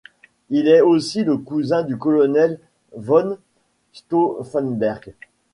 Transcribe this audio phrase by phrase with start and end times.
[0.49, 2.59] Il est aussi le cousin du colonel
[2.97, 3.37] von
[3.93, 5.13] Stauffenberg.